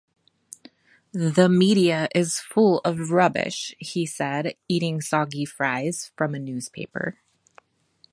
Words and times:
"The 1.13 1.47
media 1.47 2.07
is 2.15 2.39
full 2.39 2.79
of 2.79 3.11
rubbish" 3.11 3.75
he 3.77 4.07
said, 4.07 4.55
eating 4.67 4.99
soggy 4.99 5.45
fries 5.45 6.11
from 6.17 6.33
a 6.33 6.39
newspaper 6.39 7.19